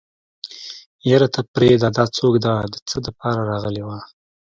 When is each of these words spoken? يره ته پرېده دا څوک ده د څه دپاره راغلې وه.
يره 1.09 1.27
ته 1.33 1.41
پرېده 1.53 1.89
دا 1.97 2.05
څوک 2.17 2.35
ده 2.45 2.53
د 2.73 2.75
څه 2.89 2.97
دپاره 3.07 3.41
راغلې 3.51 3.83
وه. 3.87 3.99